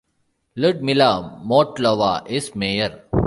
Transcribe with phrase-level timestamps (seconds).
[0.55, 3.03] Ludmila Mottlova is mayor.